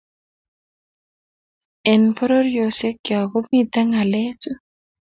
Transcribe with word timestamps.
Eng 1.91 2.05
pororiosiekcho 2.17 3.17
komitei 3.31 3.85
ngalechu 3.89 4.51